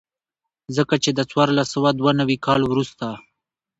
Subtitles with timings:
[0.75, 3.07] ځکه چې د څوارلس سوه دوه نوي کال وروسته.